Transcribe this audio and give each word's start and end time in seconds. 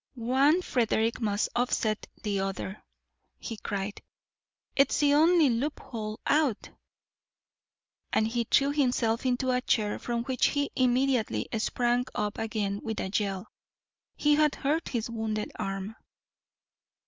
"One 0.15 0.63
Frederick 0.63 1.21
must 1.21 1.49
offset 1.55 2.07
the 2.23 2.39
other," 2.39 2.83
he 3.37 3.55
cried. 3.57 4.01
"It's 4.75 4.99
the 4.99 5.13
only 5.13 5.47
loophole 5.47 6.19
out," 6.25 6.71
and 8.11 8.27
he 8.27 8.45
threw 8.49 8.71
himself 8.71 9.27
into 9.27 9.51
a 9.51 9.61
chair 9.61 9.99
from 9.99 10.23
which 10.23 10.47
he 10.47 10.71
immediately 10.75 11.47
sprang 11.59 12.05
up 12.15 12.39
again 12.39 12.79
with 12.83 12.99
a 12.99 13.09
yell. 13.13 13.51
He 14.15 14.33
had 14.33 14.55
hurt 14.55 14.87
his 14.89 15.07
wounded 15.07 15.51
arm. 15.57 15.95